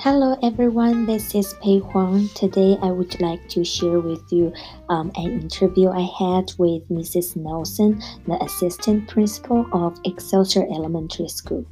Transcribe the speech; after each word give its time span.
Hello 0.00 0.36
everyone, 0.42 1.06
this 1.06 1.32
is 1.34 1.54
Pei 1.62 1.78
Huang. 1.78 2.28
Today 2.34 2.76
I 2.82 2.90
would 2.90 3.20
like 3.20 3.48
to 3.50 3.62
share 3.62 4.00
with 4.00 4.32
you 4.32 4.52
um, 4.88 5.12
an 5.14 5.42
interview 5.42 5.90
I 5.90 6.08
had 6.18 6.52
with 6.58 6.88
Mrs. 6.88 7.36
Nelson, 7.36 8.02
the 8.26 8.42
assistant 8.42 9.08
principal 9.08 9.64
of 9.72 9.96
Excelsior 10.04 10.64
Elementary 10.64 11.28
School. 11.28 11.64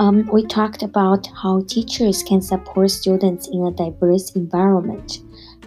Um, 0.00 0.28
we 0.32 0.44
talked 0.44 0.82
about 0.82 1.28
how 1.40 1.62
teachers 1.68 2.24
can 2.24 2.42
support 2.42 2.90
students 2.90 3.46
in 3.46 3.64
a 3.64 3.70
diverse 3.70 4.32
environment. 4.34 5.20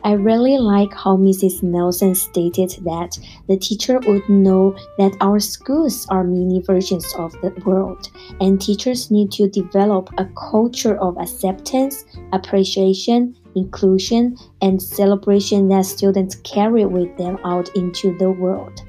I 0.03 0.13
really 0.13 0.57
like 0.57 0.93
how 0.93 1.15
Mrs. 1.17 1.61
Nelson 1.61 2.15
stated 2.15 2.71
that 2.83 3.19
the 3.47 3.57
teacher 3.57 3.99
would 4.07 4.27
know 4.27 4.75
that 4.97 5.15
our 5.21 5.39
schools 5.39 6.07
are 6.09 6.23
mini 6.23 6.61
versions 6.61 7.05
of 7.17 7.33
the 7.41 7.53
world, 7.65 8.09
and 8.39 8.59
teachers 8.59 9.11
need 9.11 9.31
to 9.33 9.47
develop 9.47 10.09
a 10.17 10.25
culture 10.35 10.97
of 10.97 11.17
acceptance, 11.17 12.05
appreciation, 12.33 13.35
inclusion, 13.55 14.37
and 14.61 14.81
celebration 14.81 15.67
that 15.69 15.85
students 15.85 16.35
carry 16.35 16.85
with 16.85 17.15
them 17.17 17.37
out 17.43 17.69
into 17.75 18.17
the 18.17 18.31
world. 18.31 18.81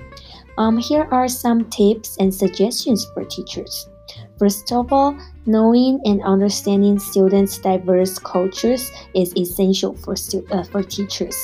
Um, 0.58 0.78
here 0.78 1.08
are 1.10 1.28
some 1.28 1.68
tips 1.70 2.16
and 2.18 2.34
suggestions 2.34 3.06
for 3.12 3.24
teachers. 3.24 3.88
First 4.42 4.72
of 4.72 4.92
all, 4.92 5.16
knowing 5.46 6.00
and 6.04 6.20
understanding 6.22 6.98
students' 6.98 7.58
diverse 7.58 8.18
cultures 8.18 8.90
is 9.14 9.32
essential 9.36 9.94
for, 9.94 10.16
uh, 10.50 10.64
for 10.64 10.82
teachers. 10.82 11.36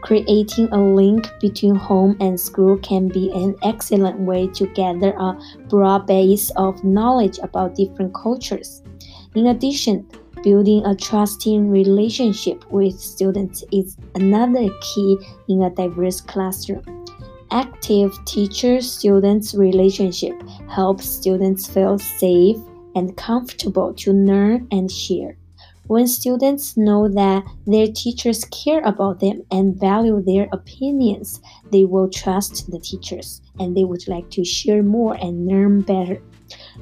Creating 0.00 0.68
a 0.72 0.82
link 0.82 1.28
between 1.40 1.76
home 1.76 2.16
and 2.18 2.40
school 2.40 2.78
can 2.78 3.06
be 3.06 3.30
an 3.30 3.54
excellent 3.62 4.18
way 4.18 4.48
to 4.54 4.66
gather 4.74 5.12
a 5.12 5.38
broad 5.68 6.08
base 6.08 6.50
of 6.56 6.82
knowledge 6.82 7.38
about 7.44 7.76
different 7.76 8.12
cultures. 8.12 8.82
In 9.36 9.46
addition, 9.46 10.04
building 10.42 10.84
a 10.84 10.96
trusting 10.96 11.70
relationship 11.70 12.68
with 12.72 12.98
students 12.98 13.62
is 13.70 13.96
another 14.16 14.68
key 14.80 15.16
in 15.48 15.62
a 15.62 15.70
diverse 15.70 16.20
classroom 16.20 17.01
active 17.52 18.12
teacher 18.24 18.80
students 18.80 19.54
relationship 19.54 20.34
helps 20.68 21.04
students 21.04 21.66
feel 21.66 21.98
safe 21.98 22.56
and 22.94 23.16
comfortable 23.16 23.92
to 23.94 24.12
learn 24.12 24.66
and 24.72 24.90
share. 24.90 25.36
When 25.88 26.06
students 26.06 26.76
know 26.76 27.08
that 27.08 27.44
their 27.66 27.88
teachers 27.88 28.44
care 28.46 28.80
about 28.80 29.20
them 29.20 29.42
and 29.50 29.78
value 29.78 30.22
their 30.22 30.48
opinions, 30.52 31.40
they 31.70 31.84
will 31.84 32.08
trust 32.08 32.70
the 32.70 32.78
teachers 32.78 33.42
and 33.60 33.76
they 33.76 33.84
would 33.84 34.08
like 34.08 34.30
to 34.30 34.44
share 34.44 34.82
more 34.82 35.14
and 35.14 35.46
learn 35.46 35.82
better. 35.82 36.22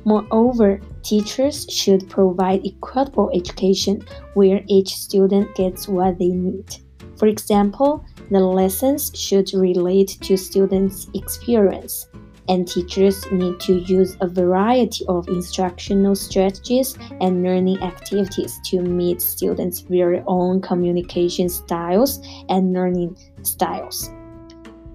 Moreover, 0.05 0.80
teachers 1.02 1.66
should 1.68 2.08
provide 2.08 2.64
equitable 2.64 3.30
education 3.34 4.05
where 4.34 4.62
each 4.68 4.94
student 4.94 5.55
gets 5.55 5.88
what 5.88 6.18
they 6.18 6.28
need. 6.28 6.77
For 7.16 7.27
example, 7.27 8.05
the 8.31 8.41
lessons 8.41 9.11
should 9.14 9.53
relate 9.53 10.19
to 10.23 10.36
students' 10.36 11.09
experience, 11.14 12.09
and 12.48 12.67
teachers 12.67 13.31
need 13.31 13.61
to 13.61 13.81
use 13.81 14.17
a 14.20 14.28
variety 14.28 15.05
of 15.09 15.28
instructional 15.28 16.14
strategies 16.14 16.97
and 17.20 17.42
learning 17.42 17.81
activities 17.83 18.61
to 18.67 18.81
meet 18.81 19.20
students' 19.20 19.81
very 19.81 20.23
own 20.27 20.61
communication 20.61 21.48
styles 21.48 22.20
and 22.48 22.73
learning 22.73 23.17
styles. 23.42 24.11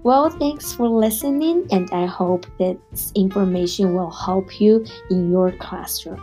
Well, 0.02 0.30
thanks 0.30 0.72
for 0.72 0.88
listening, 0.88 1.66
and 1.70 1.90
I 1.92 2.06
hope 2.06 2.46
this 2.58 3.12
information 3.14 3.94
will 3.94 4.10
help 4.10 4.60
you 4.60 4.84
in 5.10 5.30
your 5.30 5.50
classroom. 5.52 6.20